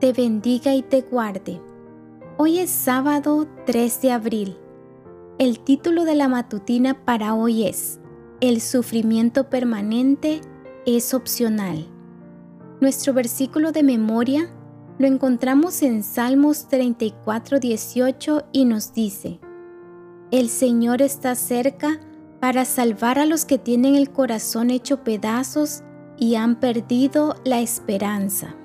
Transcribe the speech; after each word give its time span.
te 0.00 0.12
bendiga 0.12 0.74
y 0.74 0.82
te 0.82 1.00
guarde. 1.02 1.60
Hoy 2.36 2.58
es 2.60 2.70
sábado 2.70 3.48
3 3.66 4.02
de 4.02 4.12
abril. 4.12 4.56
El 5.38 5.58
título 5.60 6.04
de 6.04 6.14
la 6.14 6.28
matutina 6.28 7.04
para 7.04 7.34
hoy 7.34 7.64
es 7.66 7.98
El 8.40 8.60
sufrimiento 8.60 9.50
permanente 9.50 10.40
es 10.86 11.14
opcional. 11.14 11.86
Nuestro 12.80 13.12
versículo 13.12 13.72
de 13.72 13.82
memoria 13.82 14.48
lo 14.98 15.06
encontramos 15.06 15.82
en 15.82 16.04
Salmos 16.04 16.68
34, 16.68 17.58
18 17.58 18.44
y 18.52 18.64
nos 18.66 18.92
dice, 18.92 19.40
El 20.30 20.48
Señor 20.48 21.02
está 21.02 21.34
cerca 21.34 21.98
para 22.40 22.64
salvar 22.64 23.18
a 23.18 23.26
los 23.26 23.44
que 23.44 23.58
tienen 23.58 23.96
el 23.96 24.10
corazón 24.10 24.70
hecho 24.70 25.02
pedazos 25.02 25.82
y 26.16 26.36
han 26.36 26.60
perdido 26.60 27.34
la 27.44 27.60
esperanza. 27.60 28.57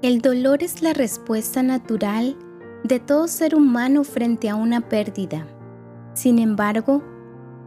El 0.00 0.20
dolor 0.20 0.62
es 0.62 0.80
la 0.80 0.92
respuesta 0.92 1.60
natural 1.60 2.36
de 2.84 3.00
todo 3.00 3.26
ser 3.26 3.56
humano 3.56 4.04
frente 4.04 4.48
a 4.48 4.54
una 4.54 4.88
pérdida. 4.88 5.44
Sin 6.14 6.38
embargo, 6.38 7.02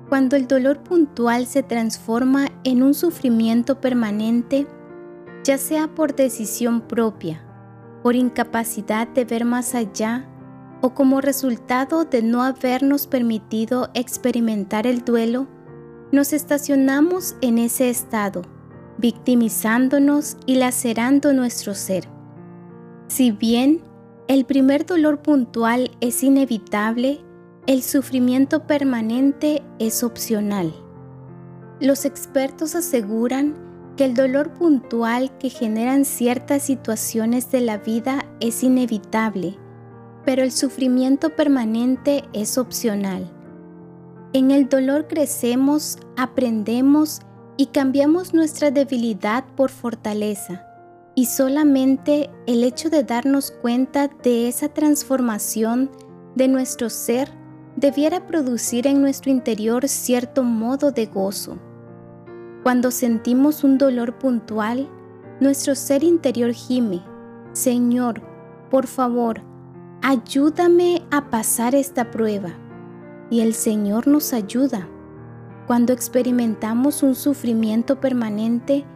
cuando 0.07 0.38
el 0.38 0.47
dolor 0.47 0.81
puntual 0.81 1.45
se 1.45 1.61
transforma 1.61 2.47
en 2.63 2.83
un 2.83 2.93
sufrimiento 2.93 3.81
permanente, 3.81 4.65
ya 5.43 5.57
sea 5.57 5.89
por 5.93 6.15
decisión 6.15 6.79
propia, 6.79 7.43
por 8.01 8.15
incapacidad 8.15 9.09
de 9.09 9.25
ver 9.25 9.43
más 9.43 9.75
allá 9.75 10.25
o 10.79 10.93
como 10.93 11.19
resultado 11.19 12.05
de 12.05 12.23
no 12.23 12.43
habernos 12.43 13.07
permitido 13.07 13.89
experimentar 13.93 14.88
el 14.88 15.03
duelo, 15.03 15.47
nos 16.13 16.31
estacionamos 16.31 17.35
en 17.41 17.57
ese 17.57 17.89
estado, 17.89 18.43
victimizándonos 18.97 20.38
y 20.45 20.55
lacerando 20.55 21.33
nuestro 21.33 21.75
ser. 21.75 22.07
Si 23.11 23.31
bien 23.31 23.81
el 24.29 24.45
primer 24.45 24.85
dolor 24.85 25.21
puntual 25.21 25.91
es 25.99 26.23
inevitable, 26.23 27.19
el 27.67 27.83
sufrimiento 27.83 28.65
permanente 28.67 29.63
es 29.79 30.01
opcional. 30.05 30.73
Los 31.81 32.05
expertos 32.05 32.73
aseguran 32.73 33.57
que 33.97 34.05
el 34.05 34.13
dolor 34.13 34.53
puntual 34.53 35.37
que 35.39 35.49
generan 35.49 36.05
ciertas 36.05 36.63
situaciones 36.63 37.51
de 37.51 37.59
la 37.59 37.79
vida 37.79 38.25
es 38.39 38.63
inevitable, 38.63 39.57
pero 40.23 40.41
el 40.41 40.53
sufrimiento 40.53 41.35
permanente 41.35 42.23
es 42.31 42.57
opcional. 42.57 43.29
En 44.31 44.51
el 44.51 44.69
dolor 44.69 45.09
crecemos, 45.09 45.97
aprendemos 46.15 47.19
y 47.57 47.65
cambiamos 47.65 48.33
nuestra 48.33 48.71
debilidad 48.71 49.43
por 49.57 49.69
fortaleza 49.69 50.65
y 51.22 51.25
solamente 51.25 52.31
el 52.47 52.64
hecho 52.64 52.89
de 52.89 53.03
darnos 53.03 53.52
cuenta 53.52 54.09
de 54.23 54.47
esa 54.47 54.69
transformación 54.69 55.91
de 56.33 56.47
nuestro 56.47 56.89
ser 56.89 57.30
debiera 57.75 58.25
producir 58.25 58.88
en 58.88 59.03
nuestro 59.03 59.29
interior 59.29 59.88
cierto 59.88 60.41
modo 60.41 60.91
de 60.91 61.06
gozo. 61.06 61.59
Cuando 62.63 62.90
sentimos 62.90 63.63
un 63.63 63.78
dolor 63.78 64.18
puntual, 64.18 64.90
nuestro 65.40 65.75
ser 65.75 66.03
interior 66.03 66.53
gime, 66.53 67.03
Señor, 67.53 68.24
por 68.72 68.88
favor, 68.88 69.44
ayúdame 70.01 71.03
a 71.12 71.29
pasar 71.29 71.75
esta 71.75 72.09
prueba. 72.09 72.50
Y 73.29 73.41
el 73.41 73.53
Señor 73.53 74.07
nos 74.07 74.34
ayuda. 74.34 74.90
Cuando 75.68 75.94
experimentamos 75.94 77.03
un 77.03 77.13
sufrimiento 77.13 78.00
permanente, 78.00 78.88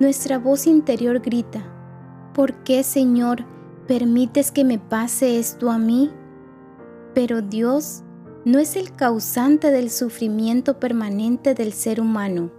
nuestra 0.00 0.38
voz 0.38 0.66
interior 0.66 1.20
grita, 1.20 1.71
¿por 2.32 2.54
qué 2.64 2.82
Señor 2.82 3.44
permites 3.86 4.50
que 4.50 4.64
me 4.64 4.78
pase 4.78 5.38
esto 5.38 5.70
a 5.70 5.78
mí? 5.78 6.10
Pero 7.14 7.42
Dios 7.42 8.02
no 8.44 8.58
es 8.58 8.76
el 8.76 8.92
causante 8.92 9.70
del 9.70 9.90
sufrimiento 9.90 10.78
permanente 10.80 11.54
del 11.54 11.72
ser 11.72 12.00
humano. 12.00 12.50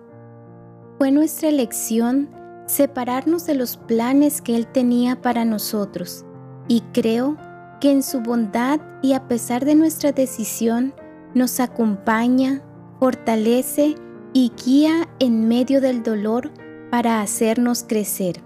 Fue 0.98 1.12
nuestra 1.12 1.50
elección 1.50 2.30
separarnos 2.66 3.46
de 3.46 3.56
los 3.56 3.78
planes 3.78 4.42
que 4.42 4.56
Él 4.56 4.68
tenía 4.68 5.22
para 5.22 5.44
nosotros 5.44 6.26
y 6.68 6.82
creo 6.94 7.36
que 7.82 7.92
en 7.92 8.04
su 8.04 8.22
bondad 8.22 8.80
y 9.02 9.14
a 9.14 9.28
pesar 9.28 9.66
de 9.66 9.76
nuestra 9.76 10.14
decisión 10.14 10.94
nos 11.34 11.60
acompaña, 11.60 12.62
fortalece 13.00 13.96
y 14.32 14.52
guía 14.64 15.10
en 15.20 15.48
medio 15.48 15.82
del 15.82 16.04
dolor 16.04 16.52
para 16.90 17.22
hacernos 17.22 17.84
crecer. 17.84 18.42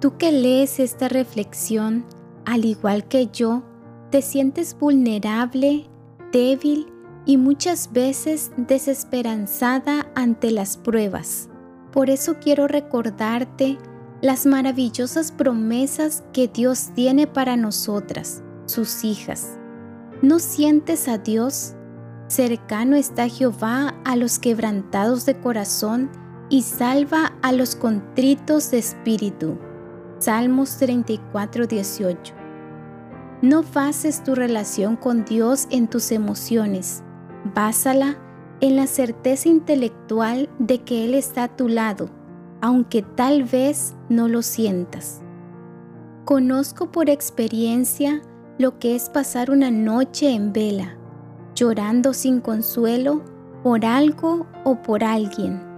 Tú 0.00 0.16
que 0.16 0.30
lees 0.30 0.78
esta 0.78 1.08
reflexión, 1.08 2.04
al 2.44 2.64
igual 2.64 3.08
que 3.08 3.28
yo, 3.32 3.64
te 4.10 4.22
sientes 4.22 4.76
vulnerable, 4.78 5.86
débil 6.32 6.86
y 7.26 7.36
muchas 7.36 7.92
veces 7.92 8.52
desesperanzada 8.56 10.10
ante 10.14 10.52
las 10.52 10.76
pruebas. 10.76 11.48
Por 11.92 12.10
eso 12.10 12.36
quiero 12.40 12.68
recordarte 12.68 13.76
las 14.20 14.46
maravillosas 14.46 15.32
promesas 15.32 16.22
que 16.32 16.46
Dios 16.46 16.90
tiene 16.94 17.26
para 17.26 17.56
nosotras, 17.56 18.42
sus 18.66 19.04
hijas. 19.04 19.58
¿No 20.22 20.38
sientes 20.38 21.08
a 21.08 21.18
Dios? 21.18 21.74
Cercano 22.28 22.94
está 22.94 23.28
Jehová 23.28 23.94
a 24.04 24.14
los 24.14 24.38
quebrantados 24.38 25.26
de 25.26 25.38
corazón 25.40 26.08
y 26.50 26.62
salva 26.62 27.32
a 27.42 27.52
los 27.52 27.74
contritos 27.74 28.70
de 28.70 28.78
espíritu. 28.78 29.58
Salmos 30.18 30.76
34, 30.78 31.66
18. 31.66 32.34
No 33.42 33.62
bases 33.62 34.24
tu 34.24 34.34
relación 34.34 34.96
con 34.96 35.24
Dios 35.24 35.68
en 35.70 35.88
tus 35.88 36.10
emociones, 36.10 37.02
básala 37.54 38.18
en 38.60 38.76
la 38.76 38.86
certeza 38.86 39.48
intelectual 39.48 40.48
de 40.58 40.82
que 40.82 41.04
Él 41.04 41.14
está 41.14 41.44
a 41.44 41.56
tu 41.56 41.68
lado, 41.68 42.10
aunque 42.60 43.02
tal 43.02 43.44
vez 43.44 43.94
no 44.08 44.28
lo 44.28 44.42
sientas. 44.42 45.22
Conozco 46.24 46.90
por 46.90 47.08
experiencia 47.08 48.20
lo 48.58 48.78
que 48.78 48.96
es 48.96 49.08
pasar 49.08 49.50
una 49.50 49.70
noche 49.70 50.30
en 50.34 50.52
vela, 50.52 50.96
llorando 51.54 52.12
sin 52.12 52.40
consuelo 52.40 53.22
por 53.62 53.84
algo 53.84 54.46
o 54.64 54.82
por 54.82 55.04
alguien 55.04 55.68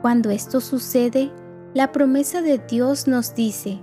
cuando 0.00 0.30
esto 0.30 0.62
sucede, 0.62 1.30
la 1.74 1.92
promesa 1.92 2.40
de 2.40 2.56
Dios 2.58 3.06
nos 3.06 3.34
dice, 3.34 3.80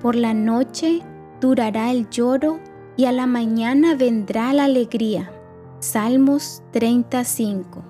por 0.00 0.16
la 0.16 0.34
noche 0.34 1.02
durará 1.40 1.90
el 1.90 2.08
lloro 2.10 2.60
y 2.96 3.04
a 3.06 3.12
la 3.12 3.26
mañana 3.26 3.94
vendrá 3.94 4.52
la 4.52 4.64
alegría. 4.64 5.30
Salmos 5.80 6.62
35. 6.72 7.84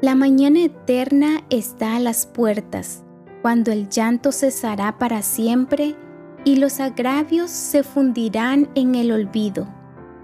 La 0.00 0.14
mañana 0.14 0.60
eterna 0.60 1.44
está 1.50 1.96
a 1.96 2.00
las 2.00 2.26
puertas, 2.26 3.04
cuando 3.42 3.72
el 3.72 3.88
llanto 3.88 4.32
cesará 4.32 4.98
para 4.98 5.22
siempre 5.22 5.96
y 6.44 6.56
los 6.56 6.80
agravios 6.80 7.50
se 7.50 7.82
fundirán 7.82 8.68
en 8.74 8.94
el 8.94 9.12
olvido. 9.12 9.66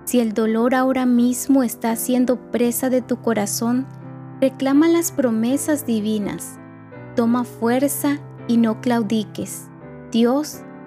Si 0.04 0.20
el 0.20 0.34
dolor 0.34 0.74
ahora 0.74 1.06
mismo 1.06 1.62
está 1.62 1.96
siendo 1.96 2.50
presa 2.50 2.90
de 2.90 3.00
tu 3.00 3.22
corazón, 3.22 3.86
Reclama 4.40 4.88
las 4.88 5.12
promesas 5.12 5.84
divinas. 5.84 6.58
Toma 7.14 7.44
fuerza 7.44 8.16
y 8.48 8.56
no 8.56 8.80
claudiques. 8.80 9.68
Dios 10.10 10.62